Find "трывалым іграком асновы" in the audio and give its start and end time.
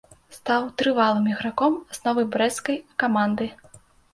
0.81-2.25